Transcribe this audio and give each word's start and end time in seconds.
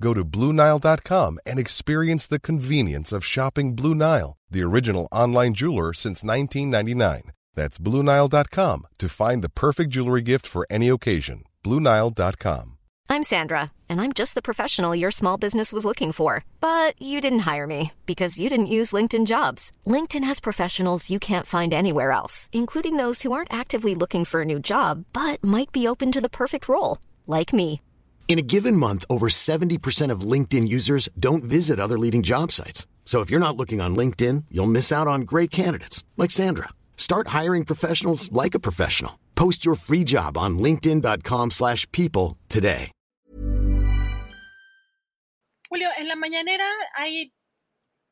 Go 0.00 0.12
to 0.14 0.24
BlueNile.com 0.24 1.38
and 1.46 1.58
experience 1.58 2.26
the 2.26 2.40
convenience 2.40 3.12
of 3.12 3.24
shopping 3.24 3.74
Blue 3.74 3.94
Nile, 3.94 4.36
the 4.50 4.62
original 4.62 5.08
online 5.12 5.54
jeweler 5.54 5.92
since 5.92 6.24
1999. 6.24 7.32
That's 7.54 7.78
BlueNile.com 7.78 8.86
to 8.98 9.08
find 9.08 9.42
the 9.42 9.48
perfect 9.48 9.90
jewelry 9.90 10.22
gift 10.22 10.46
for 10.46 10.66
any 10.70 10.88
occasion. 10.88 11.44
BlueNile.com. 11.62 12.70
I'm 13.08 13.22
Sandra, 13.22 13.70
and 13.88 14.00
I'm 14.00 14.12
just 14.12 14.34
the 14.34 14.42
professional 14.42 14.94
your 14.94 15.10
small 15.10 15.36
business 15.36 15.72
was 15.72 15.84
looking 15.84 16.10
for. 16.10 16.44
But 16.60 17.00
you 17.00 17.20
didn't 17.20 17.40
hire 17.40 17.66
me 17.66 17.92
because 18.06 18.40
you 18.40 18.48
didn't 18.48 18.74
use 18.78 18.92
LinkedIn 18.92 19.26
jobs. 19.26 19.70
LinkedIn 19.86 20.24
has 20.24 20.40
professionals 20.40 21.10
you 21.10 21.20
can't 21.20 21.46
find 21.46 21.72
anywhere 21.72 22.10
else, 22.10 22.48
including 22.52 22.96
those 22.96 23.22
who 23.22 23.32
aren't 23.32 23.52
actively 23.52 23.94
looking 23.94 24.24
for 24.24 24.40
a 24.40 24.46
new 24.46 24.58
job 24.58 25.04
but 25.12 25.44
might 25.44 25.70
be 25.70 25.86
open 25.86 26.10
to 26.12 26.20
the 26.20 26.28
perfect 26.28 26.68
role, 26.68 26.98
like 27.26 27.52
me. 27.52 27.80
In 28.26 28.38
a 28.38 28.42
given 28.42 28.76
month, 28.76 29.04
over 29.08 29.28
70% 29.28 30.10
of 30.10 30.22
LinkedIn 30.32 30.66
users 30.66 31.08
don't 31.16 31.44
visit 31.44 31.78
other 31.78 31.96
leading 31.96 32.22
job 32.22 32.50
sites. 32.50 32.88
So 33.04 33.20
if 33.20 33.30
you're 33.30 33.38
not 33.38 33.56
looking 33.56 33.80
on 33.80 33.94
LinkedIn, 33.94 34.46
you'll 34.50 34.66
miss 34.66 34.90
out 34.90 35.06
on 35.06 35.20
great 35.20 35.52
candidates 35.52 36.02
like 36.16 36.32
Sandra. 36.32 36.70
Start 36.96 37.28
hiring 37.28 37.64
professionals 37.64 38.32
like 38.32 38.56
a 38.56 38.58
professional. 38.58 39.20
Post 39.36 39.64
your 39.64 39.76
free 39.76 40.02
job 40.04 40.36
on 40.36 40.58
linkedin.com/people 40.58 41.50
slash 41.50 41.86
people 41.92 42.36
today. 42.48 42.90
Julio, 45.68 45.88
en 45.98 46.06
la 46.06 46.14
mañanera 46.14 46.68
hay 46.96 47.32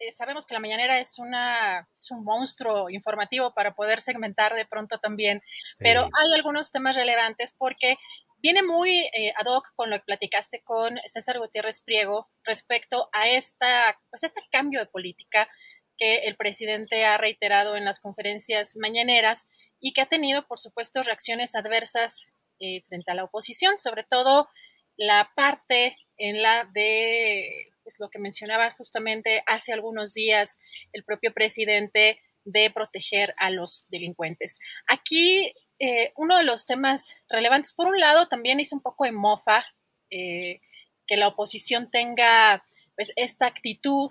eh, 0.01 0.11
sabemos 0.11 0.47
que 0.47 0.55
la 0.55 0.61
mañanera 0.61 0.99
es 0.99 1.19
una 1.19 1.87
es 2.01 2.11
un 2.11 2.25
monstruo 2.25 2.91
informativo 2.91 3.55
para 3.55 3.73
poder 3.73 4.01
segmentar 4.01 4.55
de 4.55 4.67
pronto 4.67 4.99
también, 4.99 5.41
pero 5.79 6.03
hay 6.03 6.35
algunos 6.35 6.73
temas 6.73 6.97
relevantes 6.97 7.55
porque 7.57 7.97
viene 8.43 8.63
muy 8.63 8.99
eh, 9.15 9.33
ad 9.37 9.47
hoc 9.47 9.69
con 9.77 9.91
lo 9.91 9.99
que 9.99 10.05
platicaste 10.05 10.63
con 10.63 10.99
César 11.07 11.39
Gutiérrez 11.39 11.81
Priego 11.81 12.29
respecto 12.45 13.09
a 13.13 13.29
esta, 13.29 13.99
pues 14.11 14.25
este 14.25 14.43
cambio 14.51 14.81
de 14.81 14.87
política 14.87 15.49
que 15.97 16.17
el 16.25 16.37
presidente 16.37 17.05
ha 17.05 17.17
reiterado 17.19 17.77
en 17.77 17.85
las 17.85 18.01
conferencias 18.01 18.77
mañaneras 18.77 19.47
y 19.79 19.93
que 19.93 20.01
ha 20.01 20.07
tenido, 20.07 20.47
por 20.47 20.59
supuesto, 20.59 21.03
reacciones 21.03 21.55
adversas 21.55 22.27
eh, 22.59 22.83
frente 22.89 23.11
a 23.11 23.15
la 23.15 23.25
oposición, 23.25 23.79
sobre 23.79 24.05
todo 24.05 24.49
la 24.97 25.31
parte 25.35 25.97
en 26.17 26.43
la 26.43 26.69
de 26.73 27.73
pues, 27.83 27.99
lo 27.99 28.11
que 28.11 28.19
mencionaba 28.19 28.71
justamente 28.73 29.43
hace 29.47 29.73
algunos 29.73 30.15
días 30.15 30.59
el 30.93 31.05
propio 31.05 31.33
presidente 31.33 32.21
de 32.45 32.71
proteger 32.71 33.35
a 33.39 33.51
los 33.51 33.87
delincuentes. 33.89 34.59
Aquí 34.87 35.55
eh, 35.79 36.13
uno 36.17 36.37
de 36.37 36.45
los 36.45 36.67
temas 36.67 37.15
relevantes, 37.29 37.73
por 37.73 37.89
un 37.89 37.99
lado, 37.99 38.29
también 38.29 38.61
hizo 38.61 38.77
un 38.77 38.83
poco 38.83 39.05
de 39.05 39.13
mofa 39.13 39.65
eh, 40.11 40.61
que 41.07 41.17
la 41.17 41.29
oposición 41.29 41.91
tenga 41.91 42.65
pues, 42.97 43.13
esta 43.17 43.47
actitud 43.47 44.11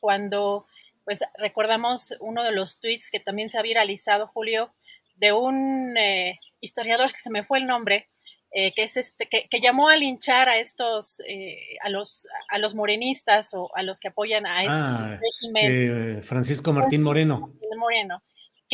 cuando 0.00 0.66
pues 1.04 1.22
recordamos 1.38 2.14
uno 2.20 2.42
de 2.44 2.52
los 2.52 2.80
tweets 2.80 3.10
que 3.10 3.20
también 3.20 3.48
se 3.48 3.58
ha 3.58 3.62
viralizado, 3.62 4.26
Julio, 4.26 4.74
de 5.16 5.32
un 5.32 5.96
eh, 5.96 6.40
historiador 6.60 7.12
que 7.12 7.18
se 7.18 7.30
me 7.30 7.44
fue 7.44 7.58
el 7.58 7.66
nombre, 7.66 8.08
que 8.52 8.84
es 8.84 8.96
este, 8.96 9.28
que, 9.28 9.60
llamó 9.60 9.88
a 9.88 9.96
linchar 9.96 10.48
a 10.48 10.58
estos, 10.58 11.20
a 11.82 11.88
los 11.88 12.28
a 12.48 12.58
los 12.58 12.76
morenistas 12.76 13.52
o 13.52 13.68
a 13.74 13.82
los 13.82 13.98
que 13.98 14.06
apoyan 14.06 14.46
a 14.46 14.60
este 14.60 14.70
ah, 14.70 15.20
régimen. 15.20 16.22
Francisco 16.22 16.72
Martín 16.72 17.02
Moreno. 17.02 17.52
Moreno 17.76 18.22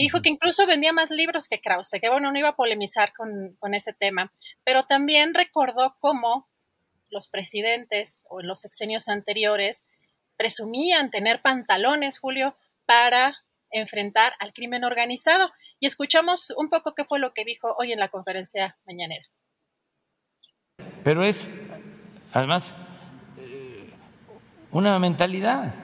dijo 0.03 0.23
que 0.23 0.29
incluso 0.29 0.67
vendía 0.67 0.93
más 0.93 1.11
libros 1.11 1.49
que 1.49 1.61
Krause, 1.61 1.99
que 2.01 2.09
bueno, 2.09 2.31
no 2.31 2.39
iba 2.39 2.51
a 2.51 2.57
polemizar 2.57 3.13
con, 3.13 3.75
ese 3.75 3.93
tema, 3.93 4.33
pero 4.65 4.85
también 4.85 5.35
recordó 5.35 5.97
cómo 6.01 6.49
los 7.11 7.29
presidentes 7.29 8.25
o 8.29 8.41
los 8.41 8.61
sexenios 8.61 9.09
anteriores 9.09 9.87
presumían 10.37 11.11
tener 11.11 11.43
pantalones, 11.43 12.19
Julio, 12.19 12.57
para 12.87 13.37
enfrentar 13.71 14.33
al 14.39 14.53
crimen 14.53 14.85
organizado. 14.85 15.51
Y 15.81 15.87
escuchamos 15.87 16.53
un 16.57 16.71
poco 16.71 16.95
qué 16.95 17.05
fue 17.05 17.19
lo 17.19 17.33
que 17.33 17.45
dijo 17.45 17.75
hoy 17.79 17.93
en 17.93 17.99
la 17.99 18.09
conferencia 18.09 18.79
mañanera. 18.87 19.27
Pero 21.03 21.25
es, 21.25 21.51
además, 22.33 22.75
eh, 23.39 23.91
una 24.71 24.99
mentalidad. 24.99 25.75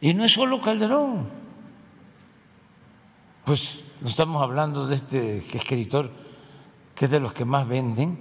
Y 0.00 0.14
no 0.14 0.24
es 0.24 0.32
solo 0.32 0.60
Calderón 0.60 1.37
pues 3.48 3.80
estamos 4.04 4.42
hablando 4.42 4.86
de 4.86 4.94
este 4.94 5.38
escritor 5.38 6.10
que 6.94 7.06
es 7.06 7.10
de 7.10 7.18
los 7.18 7.32
que 7.32 7.46
más 7.46 7.66
venden, 7.66 8.18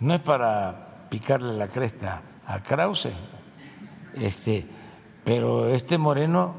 no 0.00 0.14
es 0.14 0.20
para 0.20 1.06
picarle 1.08 1.56
la 1.56 1.68
cresta 1.68 2.22
a 2.44 2.60
Krause, 2.60 3.10
este, 4.14 4.66
pero 5.22 5.68
este 5.68 5.96
Moreno 5.96 6.56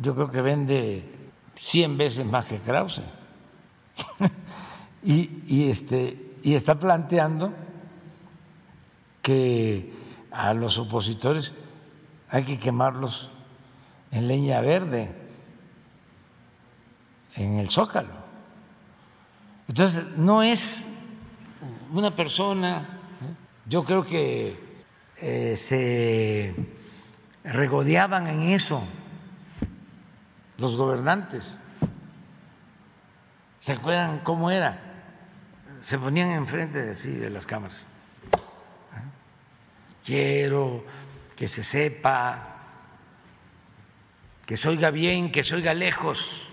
yo 0.00 0.14
creo 0.14 0.30
que 0.30 0.40
vende 0.40 1.30
100 1.56 1.98
veces 1.98 2.24
más 2.24 2.44
que 2.44 2.60
Krause. 2.60 3.02
y, 5.02 5.68
este, 5.68 6.36
y 6.44 6.54
está 6.54 6.78
planteando 6.78 7.52
que 9.20 9.92
a 10.30 10.54
los 10.54 10.78
opositores 10.78 11.52
hay 12.28 12.44
que 12.44 12.56
quemarlos 12.56 13.32
en 14.12 14.28
leña 14.28 14.60
verde 14.60 15.25
en 17.36 17.58
el 17.58 17.70
Zócalo. 17.70 18.26
Entonces, 19.68 20.16
no 20.16 20.42
es 20.42 20.86
una 21.92 22.14
persona, 22.14 23.00
yo 23.66 23.84
creo 23.84 24.04
que 24.04 24.58
eh, 25.20 25.56
se 25.56 26.54
regodeaban 27.44 28.26
en 28.26 28.42
eso 28.50 28.82
los 30.58 30.76
gobernantes. 30.76 31.60
¿Se 33.60 33.72
acuerdan 33.72 34.20
cómo 34.20 34.50
era? 34.50 34.80
Se 35.82 35.98
ponían 35.98 36.30
enfrente 36.30 36.82
de, 36.82 36.90
así, 36.92 37.10
de 37.10 37.30
las 37.30 37.46
cámaras. 37.46 37.84
Quiero 40.04 40.84
que 41.34 41.48
se 41.48 41.64
sepa, 41.64 42.56
que 44.46 44.56
se 44.56 44.68
oiga 44.68 44.90
bien, 44.90 45.32
que 45.32 45.42
se 45.42 45.56
oiga 45.56 45.74
lejos 45.74 46.48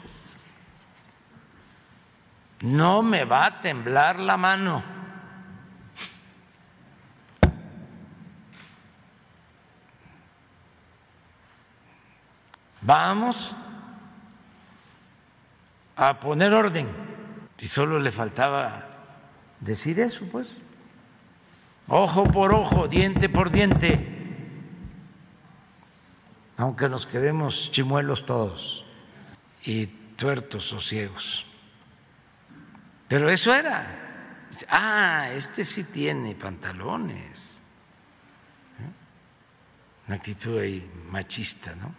no 2.63 3.03
me 3.03 3.25
va 3.25 3.45
a 3.45 3.61
temblar 3.61 4.19
la 4.19 4.37
mano. 4.37 4.83
Vamos 12.81 13.53
a 15.95 16.19
poner 16.19 16.53
orden. 16.53 16.87
Y 17.59 17.67
solo 17.67 17.99
le 17.99 18.11
faltaba 18.11 18.87
decir 19.59 19.99
eso, 19.99 20.25
pues. 20.29 20.61
Ojo 21.87 22.23
por 22.25 22.53
ojo, 22.53 22.87
diente 22.87 23.27
por 23.29 23.51
diente. 23.51 24.09
Aunque 26.55 26.87
nos 26.87 27.05
quedemos 27.05 27.71
chimuelos 27.71 28.25
todos 28.25 28.85
y 29.65 29.87
tuertos 30.15 30.71
o 30.71 30.79
ciegos. 30.79 31.45
Pero 33.07 33.29
eso 33.29 33.53
era. 33.53 34.49
Ah, 34.69 35.31
este 35.33 35.63
sí 35.63 35.83
tiene 35.83 36.35
pantalones. 36.35 37.59
¿Eh? 38.79 40.07
Una 40.07 40.15
actitud 40.15 40.57
ahí 40.59 40.89
machista, 41.09 41.75
¿no? 41.75 41.95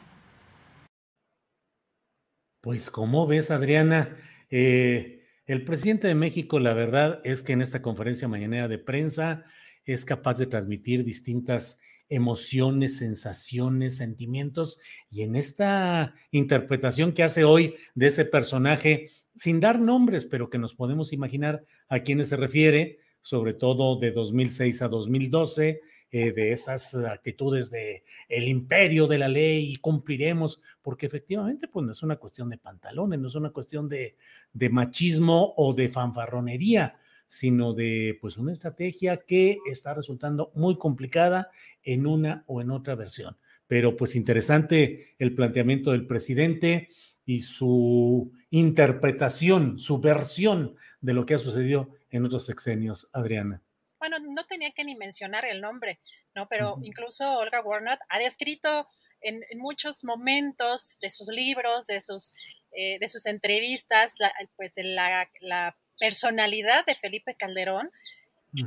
Pues 2.61 2.91
como 2.91 3.27
ves, 3.27 3.51
Adriana, 3.51 4.17
eh, 4.51 5.27
el 5.47 5.65
presidente 5.65 6.09
de 6.09 6.15
México, 6.15 6.59
la 6.59 6.73
verdad 6.73 7.21
es 7.25 7.43
que 7.43 7.53
en 7.53 7.61
esta 7.61 7.83
conferencia 7.83 8.29
mañanera 8.29 8.69
de 8.69 8.79
prensa 8.79 9.45
es 9.85 10.07
capaz 10.07 10.39
de 10.39 10.47
transmitir 10.47 11.05
distintas 11.05 11.81
emociones, 12.09 12.99
sensaciones, 12.99 13.97
sentimientos, 13.97 14.79
y 15.11 15.23
en 15.23 15.37
esta 15.37 16.15
interpretación 16.31 17.13
que 17.13 17.23
hace 17.23 17.45
hoy 17.45 17.77
de 17.95 18.07
ese 18.07 18.25
personaje 18.25 19.11
sin 19.37 19.61
dar 19.61 19.81
nombres, 19.81 20.25
pero 20.25 20.51
que 20.51 20.59
nos 20.59 20.75
podemos 20.75 21.13
imaginar 21.13 21.65
a 21.89 22.01
quiénes 22.01 22.29
se 22.29 22.37
refiere, 22.37 22.99
sobre 23.21 23.55
todo 23.55 23.99
de 23.99 24.13
2006 24.13 24.83
a 24.83 24.89
2012, 24.89 25.81
eh, 26.17 26.33
de 26.33 26.53
esas 26.53 26.95
actitudes 26.95 27.73
de 27.73 28.05
el 28.29 28.47
imperio 28.47 29.09
de 29.09 29.19
la 29.19 29.27
ley 29.27 29.73
y 29.73 29.77
cumpliremos, 29.77 30.63
porque 30.81 31.07
efectivamente 31.07 31.67
pues 31.67 31.85
no 31.85 31.91
es 31.91 32.05
una 32.05 32.17
cuestión 32.17 32.49
de 32.49 32.59
pantalones, 32.59 33.19
no 33.19 33.27
es 33.27 33.35
una 33.35 33.51
cuestión 33.51 33.89
de, 33.89 34.15
de 34.53 34.69
machismo 34.69 35.55
o 35.57 35.75
de 35.75 35.89
fanfarronería, 35.89 37.01
sino 37.27 37.73
de 37.73 38.17
pues 38.21 38.37
una 38.37 38.53
estrategia 38.53 39.25
que 39.27 39.59
está 39.67 39.93
resultando 39.93 40.53
muy 40.55 40.79
complicada 40.79 41.51
en 41.83 42.07
una 42.07 42.45
o 42.47 42.61
en 42.61 42.71
otra 42.71 42.95
versión. 42.95 43.37
Pero 43.67 43.97
pues 43.97 44.15
interesante 44.15 45.17
el 45.19 45.35
planteamiento 45.35 45.91
del 45.91 46.07
presidente 46.07 46.91
y 47.27 47.41
su 47.41 48.33
interpretación, 48.51 49.79
su 49.79 50.01
versión 50.01 50.77
de 51.01 51.15
lo 51.15 51.27
que 51.27 51.35
ha 51.35 51.39
sucedido 51.39 51.91
en 52.11 52.25
otros 52.25 52.47
sexenios, 52.47 53.09
Adriana. 53.13 53.63
Bueno, 53.99 54.19
no 54.19 54.45
tenía 54.45 54.71
que 54.73 54.85
ni 54.85 54.95
mencionar 54.95 55.45
el 55.45 55.61
nombre, 55.61 56.01
¿no? 56.35 56.47
Pero 56.49 56.79
incluso 56.83 57.39
Olga 57.39 57.63
Warnott 57.63 58.01
ha 58.09 58.19
descrito 58.19 58.87
en, 59.21 59.43
muchos 59.59 60.05
momentos 60.05 60.99
de 61.01 61.11
sus 61.11 61.29
libros, 61.29 61.87
de 61.87 62.01
sus, 62.01 62.35
eh, 62.73 62.99
de 62.99 63.09
sus 63.09 63.27
entrevistas, 63.27 64.15
la, 64.19 64.33
pues 64.57 64.73
la, 64.77 65.29
la, 65.41 65.77
personalidad 65.99 66.85
de 66.87 66.97
Felipe 66.97 67.37
Calderón, 67.37 67.89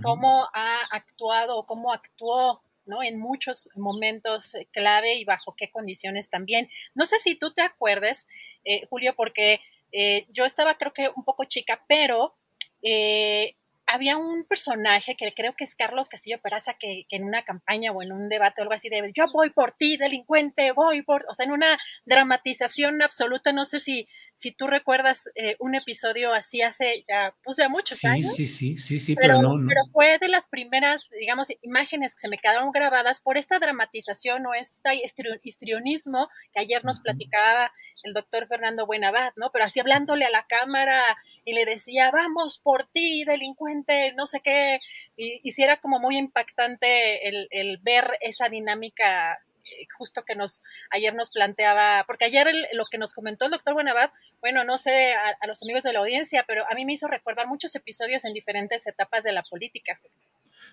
cómo 0.01 0.47
ha 0.53 0.79
actuado, 0.91 1.65
cómo 1.65 1.91
actuó 1.91 2.61
¿no? 2.87 3.03
En 3.03 3.19
muchos 3.19 3.69
momentos 3.75 4.53
clave 4.71 5.15
y 5.15 5.25
bajo 5.25 5.55
qué 5.55 5.69
condiciones 5.69 6.29
también. 6.29 6.69
No 6.95 7.05
sé 7.05 7.19
si 7.19 7.35
tú 7.35 7.53
te 7.53 7.61
acuerdes, 7.61 8.27
eh, 8.65 8.85
Julio, 8.89 9.13
porque 9.15 9.61
eh, 9.91 10.25
yo 10.29 10.45
estaba 10.45 10.77
creo 10.77 10.93
que 10.93 11.09
un 11.15 11.23
poco 11.23 11.45
chica, 11.45 11.83
pero 11.87 12.35
eh, 12.81 13.55
había 13.87 14.17
un 14.17 14.43
personaje 14.43 15.15
que 15.15 15.33
creo 15.33 15.55
que 15.55 15.63
es 15.63 15.75
Carlos 15.75 16.09
Castillo 16.09 16.41
Peraza, 16.41 16.73
que, 16.77 17.05
en 17.09 17.23
una 17.23 17.43
campaña 17.43 17.91
o 17.93 18.01
en 18.01 18.11
un 18.11 18.27
debate 18.27 18.59
o 18.59 18.63
algo 18.63 18.73
así 18.73 18.89
de 18.89 19.11
yo 19.15 19.25
voy 19.31 19.49
por 19.49 19.71
ti, 19.71 19.95
delincuente, 19.95 20.73
voy 20.73 21.01
por, 21.03 21.25
o 21.29 21.33
sea, 21.33 21.45
en 21.45 21.53
una 21.53 21.77
dramatización 22.05 23.01
absoluta, 23.01 23.53
no 23.53 23.63
sé 23.63 23.79
si, 23.79 24.09
si 24.37 24.51
tú 24.51 24.67
recuerdas 24.67 25.31
eh, 25.33 25.55
un 25.59 25.73
episodio 25.73 26.31
así 26.31 26.61
hace 26.61 27.03
ya, 27.09 27.33
pues 27.43 27.57
ya 27.57 27.69
muchos 27.69 28.05
años. 28.05 28.35
Sí, 28.35 28.45
sí, 28.45 28.77
sí, 28.77 28.99
sí, 28.99 29.15
pero, 29.15 29.41
no, 29.41 29.55
Pero 29.67 29.81
fue 29.91 30.19
de 30.19 30.27
las 30.27 30.45
primeras, 30.45 31.01
digamos, 31.19 31.47
imágenes 31.63 32.13
que 32.13 32.21
se 32.21 32.29
me 32.29 32.37
quedaron 32.37 32.71
grabadas 32.71 33.19
por 33.19 33.35
esta 33.35 33.57
dramatización 33.57 34.45
o 34.45 34.53
este 34.53 35.01
histrionismo 35.41 36.29
que 36.53 36.59
ayer 36.59 36.85
nos 36.85 36.99
platicaba 36.99 37.71
el 38.03 38.13
doctor 38.13 38.47
Fernando 38.47 38.85
Buenabad, 38.85 39.33
¿no? 39.37 39.49
Pero 39.51 39.65
así 39.65 39.79
hablándole 39.79 40.25
a 40.25 40.29
la 40.29 40.45
cámara 40.45 41.17
y 41.43 41.53
le 41.53 41.65
decía, 41.65 42.11
vamos 42.11 42.59
por 42.59 42.85
ti, 42.85 43.23
delincuente, 43.23 44.13
no 44.13 44.27
sé 44.27 44.41
qué, 44.41 44.79
y, 45.15 45.41
y 45.43 45.61
era 45.63 45.77
como 45.77 45.99
muy 45.99 46.15
impactante 46.15 47.27
el, 47.27 47.79
ver 47.81 48.19
esa 48.21 48.49
dinámica 48.49 49.39
justo 49.97 50.23
que 50.23 50.35
nos 50.35 50.63
ayer 50.91 51.13
nos 51.13 51.29
planteaba, 51.31 52.03
porque 52.05 52.25
ayer 52.25 52.47
lo 52.73 52.85
que 52.85 52.97
nos 52.97 53.13
comentó 53.13 53.45
el 53.45 53.51
doctor 53.51 53.73
Buenabad, 53.73 54.11
bueno, 54.39 54.63
no 54.63 54.77
sé 54.77 55.13
a, 55.13 55.47
los 55.47 55.61
amigos 55.63 55.83
de 55.83 55.93
la 55.93 55.99
audiencia, 55.99 56.45
pero 56.47 56.63
a 56.69 56.75
mí 56.75 56.85
me 56.85 56.93
hizo 56.93 57.07
recordar 57.07 57.47
muchos 57.47 57.75
episodios 57.75 58.25
en 58.25 58.33
diferentes 58.33 58.85
etapas 58.87 59.23
de 59.23 59.31
la 59.31 59.43
política. 59.43 59.99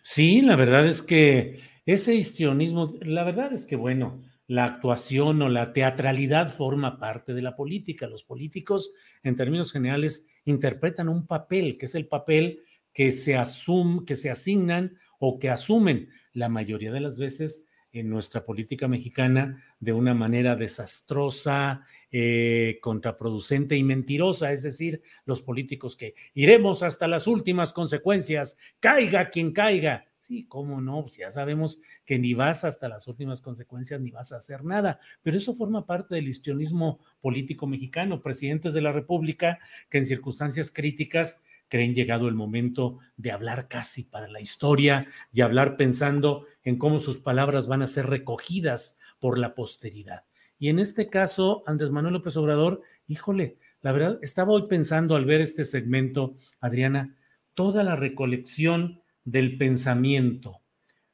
Sí, 0.02 0.42
la 0.42 0.56
verdad 0.56 0.86
es 0.86 1.02
que 1.02 1.60
ese 1.86 2.14
histrionismo, 2.14 2.90
la 3.02 3.24
verdad 3.24 3.52
es 3.52 3.64
que 3.64 3.76
bueno, 3.76 4.22
la 4.46 4.64
actuación 4.64 5.40
o 5.42 5.48
la 5.48 5.72
teatralidad 5.72 6.50
forma 6.50 6.98
parte 6.98 7.32
de 7.32 7.42
la 7.42 7.56
política. 7.56 8.06
Los 8.06 8.24
políticos, 8.24 8.92
en 9.22 9.36
términos 9.36 9.72
generales, 9.72 10.26
interpretan 10.44 11.08
un 11.08 11.26
papel, 11.26 11.78
que 11.78 11.86
es 11.86 11.94
el 11.94 12.06
papel 12.06 12.60
que 12.92 13.12
se, 13.12 13.36
asum, 13.36 14.04
que 14.04 14.16
se 14.16 14.30
asignan 14.30 14.98
o 15.18 15.38
que 15.38 15.50
asumen 15.50 16.10
la 16.32 16.48
mayoría 16.48 16.92
de 16.92 17.00
las 17.00 17.18
veces 17.18 17.66
en 17.94 18.10
nuestra 18.10 18.44
política 18.44 18.88
mexicana 18.88 19.62
de 19.78 19.92
una 19.92 20.14
manera 20.14 20.56
desastrosa, 20.56 21.86
eh, 22.10 22.78
contraproducente 22.82 23.76
y 23.76 23.84
mentirosa, 23.84 24.52
es 24.52 24.62
decir, 24.62 25.00
los 25.24 25.42
políticos 25.42 25.96
que 25.96 26.14
iremos 26.34 26.82
hasta 26.82 27.06
las 27.06 27.26
últimas 27.26 27.72
consecuencias, 27.72 28.58
caiga 28.80 29.30
quien 29.30 29.52
caiga. 29.52 30.06
Sí, 30.18 30.46
cómo 30.48 30.80
no, 30.80 31.04
ya 31.06 31.30
sabemos 31.30 31.80
que 32.04 32.18
ni 32.18 32.34
vas 32.34 32.64
hasta 32.64 32.88
las 32.88 33.06
últimas 33.08 33.42
consecuencias 33.42 34.00
ni 34.00 34.10
vas 34.10 34.32
a 34.32 34.38
hacer 34.38 34.64
nada, 34.64 34.98
pero 35.22 35.36
eso 35.36 35.54
forma 35.54 35.86
parte 35.86 36.14
del 36.14 36.28
histrionismo 36.28 36.98
político 37.20 37.66
mexicano, 37.66 38.22
presidentes 38.22 38.72
de 38.72 38.80
la 38.80 38.90
República 38.90 39.58
que 39.90 39.98
en 39.98 40.06
circunstancias 40.06 40.70
críticas 40.70 41.44
creen 41.68 41.94
llegado 41.94 42.28
el 42.28 42.34
momento 42.34 42.98
de 43.16 43.32
hablar 43.32 43.68
casi 43.68 44.04
para 44.04 44.28
la 44.28 44.40
historia 44.40 45.06
y 45.32 45.40
hablar 45.40 45.76
pensando 45.76 46.46
en 46.64 46.78
cómo 46.78 46.98
sus 46.98 47.18
palabras 47.18 47.66
van 47.66 47.82
a 47.82 47.86
ser 47.86 48.06
recogidas 48.06 48.98
por 49.20 49.38
la 49.38 49.54
posteridad. 49.54 50.24
Y 50.58 50.68
en 50.68 50.78
este 50.78 51.08
caso, 51.08 51.62
Andrés 51.66 51.90
Manuel 51.90 52.14
López 52.14 52.36
Obrador, 52.36 52.82
híjole, 53.06 53.58
la 53.82 53.92
verdad, 53.92 54.18
estaba 54.22 54.52
hoy 54.52 54.66
pensando 54.66 55.14
al 55.14 55.26
ver 55.26 55.40
este 55.40 55.64
segmento, 55.64 56.36
Adriana, 56.60 57.16
toda 57.52 57.82
la 57.82 57.96
recolección 57.96 59.02
del 59.24 59.58
pensamiento, 59.58 60.62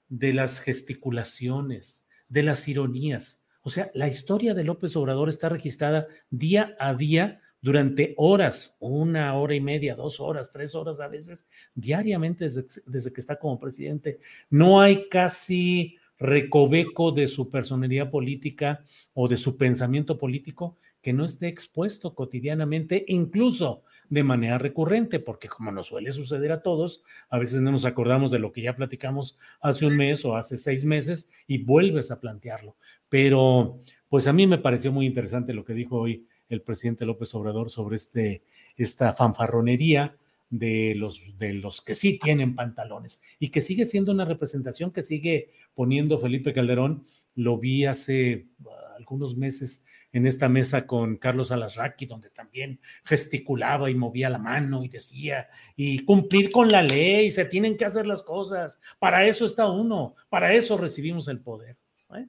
de 0.09 0.33
las 0.33 0.61
gesticulaciones, 0.61 2.07
de 2.29 2.43
las 2.43 2.69
ironías. 2.69 3.45
O 3.63 3.71
sea, 3.71 3.91
la 3.95 4.09
historia 4.09 4.55
de 4.55 4.65
López 4.65 4.97
Obrador 4.97 5.29
está 5.29 5.49
registrada 5.49 6.07
día 6.31 6.77
a 6.79 6.95
día 6.95 7.41
durante 7.63 8.15
horas, 8.17 8.77
una 8.81 9.35
hora 9.35 9.55
y 9.55 9.61
media, 9.61 9.95
dos 9.95 10.21
horas, 10.21 10.51
tres 10.51 10.75
horas 10.75 11.01
a 11.01 11.09
veces, 11.09 11.47
diariamente 11.75 12.47
desde, 12.47 13.13
que 13.13 13.21
está 13.21 13.39
como 13.39 13.59
presidente. 13.59 14.21
No 14.49 14.81
hay 14.81 15.09
casi 15.09 15.97
recoveco 16.19 17.13
de 17.13 17.27
su 17.29 17.51
personalidad 17.51 18.11
política 18.11 18.85
o 19.15 19.29
de 19.29 19.37
su 19.37 19.57
pensamiento 19.57 20.19
político 20.19 20.77
que 21.01 21.13
no 21.13 21.25
esté 21.25 21.49
expuesto 21.49 22.15
cotidianamente, 22.15 23.05
incluso 23.09 23.85
de 24.11 24.25
manera 24.25 24.59
recurrente, 24.59 25.21
porque 25.21 25.49
como 25.49 25.71
nos 25.71 25.87
suele 25.87 26.13
suceder 26.13 26.53
a 26.53 26.63
todos, 26.63 27.05
a 27.31 27.39
veces 27.39 27.61
no 27.61 27.71
nos 27.71 27.85
acordamos 27.85 28.31
de 28.31 28.41
lo 28.41 28.53
que 28.53 28.61
ya 28.61 28.77
platicamos 28.77 29.39
hace 29.61 29.87
un 29.87 29.97
mes 29.97 30.25
o 30.25 30.37
hace 30.37 30.59
seis 30.59 30.85
meses 30.85 31.31
y 31.47 31.63
vuelves 31.63 32.11
a 32.11 32.21
plantearlo. 32.21 32.77
Pero 33.09 33.79
pues 34.09 34.27
a 34.27 34.33
mí 34.33 34.47
me 34.47 34.59
pareció 34.59 34.93
muy 34.93 35.07
interesante 35.07 35.55
lo 35.55 35.65
que 35.65 35.75
dijo 35.75 35.97
hoy 35.97 36.27
el 36.51 36.61
presidente 36.63 37.07
López 37.07 37.35
Obrador 37.35 37.71
sobre 37.71 37.97
este, 37.97 38.43
esta 38.77 39.15
fanfarronería 39.15 40.17
de 40.51 40.95
los, 40.97 41.23
de 41.39 41.55
los 41.55 41.81
que 41.81 41.95
sí 41.95 42.19
tienen 42.19 42.57
pantalones 42.57 43.23
y 43.39 43.51
que 43.51 43.61
sigue 43.61 43.87
siendo 43.87 44.13
una 44.13 44.25
representación 44.25 44.91
que 44.91 45.03
sigue 45.03 45.51
poniendo 45.75 46.19
Felipe 46.19 46.53
Calderón. 46.53 47.05
Lo 47.37 47.57
vi 47.57 47.87
hace 47.87 48.49
ah, 48.67 48.97
algunos 48.99 49.37
meses 49.37 49.87
en 50.13 50.27
esta 50.27 50.49
mesa 50.49 50.89
con 50.89 51.17
Carlos 51.17 51.53
Alasraqui, 51.53 52.05
donde 52.05 52.31
también 52.31 52.81
gesticulaba 53.05 53.91
y 53.91 53.95
movía 53.95 54.29
la 54.29 54.39
mano 54.39 54.83
y 54.83 54.89
decía, 54.89 55.49
y 55.77 56.05
cumplir 56.05 56.51
con 56.51 56.69
la 56.69 56.83
ley, 56.83 57.31
se 57.31 57.45
tienen 57.45 57.77
que 57.77 57.85
hacer 57.85 58.09
las 58.09 58.23
cosas, 58.23 58.81
para 58.99 59.25
eso 59.27 59.47
está 59.47 59.69
uno, 59.69 60.17
para 60.29 60.53
eso 60.53 60.77
recibimos 60.77 61.29
el 61.29 61.41
poder. 61.41 61.77
¿eh? 62.17 62.27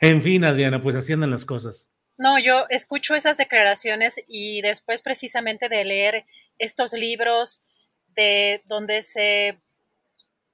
En 0.00 0.22
fin, 0.22 0.44
Adriana, 0.44 0.80
pues 0.80 0.94
así 0.94 1.16
las 1.16 1.44
cosas. 1.44 1.97
No, 2.18 2.38
yo 2.40 2.66
escucho 2.68 3.14
esas 3.14 3.36
declaraciones 3.36 4.16
y 4.26 4.60
después 4.60 5.02
precisamente 5.02 5.68
de 5.68 5.84
leer 5.84 6.26
estos 6.58 6.92
libros 6.92 7.62
de 8.08 8.60
donde 8.66 9.04
se 9.04 9.60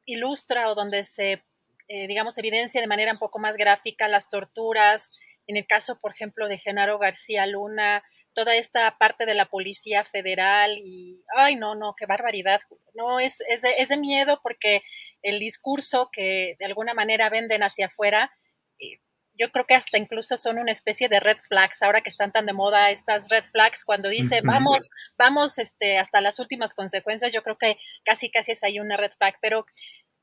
ilustra 0.05 0.71
o 0.71 0.75
donde 0.75 1.05
se, 1.05 1.43
eh, 1.89 2.07
digamos, 2.07 2.37
evidencia 2.37 2.83
de 2.83 2.87
manera 2.87 3.13
un 3.13 3.19
poco 3.19 3.39
más 3.39 3.57
gráfica 3.57 4.09
las 4.09 4.29
torturas, 4.29 5.11
en 5.47 5.57
el 5.57 5.67
caso, 5.67 5.99
por 6.01 6.13
ejemplo, 6.13 6.49
de 6.49 6.59
Genaro 6.59 6.99
García 6.99 7.47
Luna, 7.47 8.03
toda 8.35 8.57
esta 8.57 8.99
parte 8.99 9.25
de 9.25 9.35
la 9.35 9.47
Policía 9.47 10.05
Federal 10.05 10.77
y, 10.83 11.25
ay, 11.37 11.57
no, 11.57 11.75
no, 11.75 11.95
qué 11.99 12.05
barbaridad. 12.05 12.61
No, 12.95 13.21
es, 13.21 13.39
es, 13.49 13.63
de, 13.63 13.75
es 13.79 13.89
de 13.89 13.97
miedo 13.97 14.41
porque 14.43 14.83
el 15.23 15.39
discurso 15.39 16.11
que 16.13 16.57
de 16.59 16.67
alguna 16.67 16.93
manera 16.95 17.31
venden 17.31 17.63
hacia 17.63 17.87
afuera, 17.87 18.31
eh, 18.79 18.99
yo 19.37 19.51
creo 19.51 19.67
que 19.67 19.75
hasta 19.75 19.99
incluso 19.99 20.37
son 20.37 20.59
una 20.59 20.73
especie 20.73 21.09
de 21.09 21.21
red 21.21 21.39
flags, 21.49 21.83
ahora 21.83 22.01
que 22.01 22.09
están 22.09 22.33
tan 22.33 22.47
de 22.47 22.53
moda 22.53 22.91
estas 22.91 23.29
red 23.31 23.45
flags, 23.51 23.85
cuando 23.85 24.09
dice 24.09 24.41
vamos, 24.43 24.91
vamos 25.19 25.59
este, 25.59 25.99
hasta 25.99 26.21
las 26.21 26.39
últimas 26.39 26.75
consecuencias, 26.75 27.33
yo 27.33 27.43
creo 27.43 27.59
que 27.59 27.77
casi, 28.05 28.31
casi 28.31 28.53
es 28.53 28.63
ahí 28.63 28.79
una 28.79 28.97
red 28.97 29.13
flag, 29.19 29.35
pero 29.41 29.67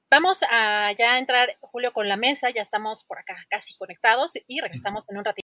vamos 0.09 0.39
a 0.49 0.91
ya 0.97 1.17
entrar, 1.17 1.57
Julio, 1.59 1.91
con 1.91 2.07
la 2.07 2.17
mesa, 2.17 2.49
ya 2.49 2.61
estamos 2.61 3.03
por 3.03 3.19
acá 3.19 3.35
casi 3.49 3.75
conectados 3.77 4.31
y 4.47 4.61
regresamos 4.61 5.09
en 5.09 5.17
un 5.17 5.25
ratito. 5.25 5.41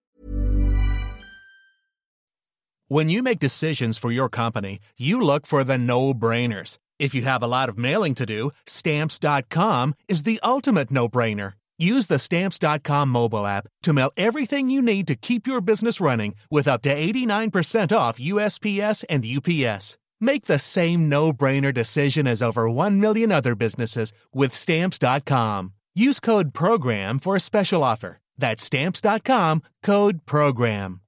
When 2.89 3.09
you 3.09 3.21
make 3.21 3.39
decisions 3.39 3.97
for 3.97 4.12
your 4.12 4.29
company, 4.29 4.79
you 4.97 5.19
look 5.19 5.45
for 5.45 5.65
the 5.65 5.77
no-brainers. 5.77 6.77
If 6.97 7.13
you 7.13 7.24
have 7.24 7.43
a 7.43 7.47
lot 7.47 7.67
of 7.67 7.77
mailing 7.77 8.15
to 8.15 8.25
do, 8.25 8.51
stamps.com 8.65 9.93
is 10.07 10.24
the 10.24 10.39
ultimate 10.41 10.89
no-brainer. 10.89 11.55
Use 11.77 12.07
the 12.07 12.19
Stamps.com 12.19 13.10
mobile 13.10 13.46
app 13.46 13.67
to 13.84 13.93
mail 13.93 14.12
everything 14.17 14.69
you 14.69 14.81
need 14.81 15.07
to 15.07 15.15
keep 15.15 15.46
your 15.46 15.62
business 15.62 16.01
running 16.01 16.34
with 16.50 16.67
up 16.67 16.81
to 16.84 16.96
89% 16.96 17.96
off 17.96 18.19
USPS 18.19 19.03
and 19.10 19.25
UPS. 19.25 19.98
Make 20.19 20.46
the 20.46 20.57
same 20.57 21.10
no 21.10 21.31
brainer 21.34 21.74
decision 21.74 22.25
as 22.27 22.41
over 22.41 22.69
1 22.69 23.00
million 23.00 23.31
other 23.31 23.53
businesses 23.53 24.12
with 24.34 24.55
Stamps.com. 24.55 25.74
Use 25.93 26.19
code 26.19 26.53
PROGRAM 26.53 27.19
for 27.19 27.36
a 27.36 27.39
special 27.39 27.84
offer. 27.84 28.17
That's 28.38 28.63
stamps.com 28.63 29.63
code 29.84 30.25
PROGRAM. 30.27 31.01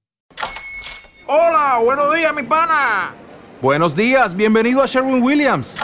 Hola, 1.28 1.80
buenos 1.84 2.12
días, 2.12 2.34
mi 2.34 2.42
pana. 2.42 3.14
Buenos 3.62 3.94
días, 3.94 4.34
bienvenido 4.34 4.82
a 4.82 4.88
Sherwin 4.88 5.22
Williams. 5.22 5.76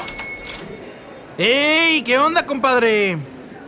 ¡Ey! 1.38 2.02
¿Qué 2.02 2.19
onda, 2.19 2.45
compadre? 2.45 3.16